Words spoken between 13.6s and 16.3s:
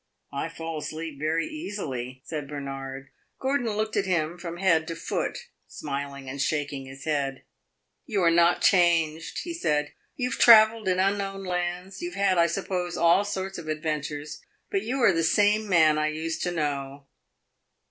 adventures; but you are the same man I